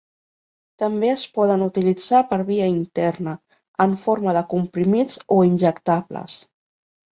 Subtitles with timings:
[0.83, 3.35] També es poden utilitzar per via interna
[3.87, 6.43] en forma de comprimits o injectables.